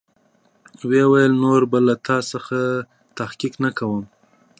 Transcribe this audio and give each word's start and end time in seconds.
ويې 0.87 1.03
ويل 1.11 1.33
نور 1.43 1.61
به 1.71 1.79
له 1.87 1.95
تا 2.05 2.17
څخه 2.31 2.59
تحقيق 3.17 3.53
نه 3.63 3.69
کوم. 3.77 4.01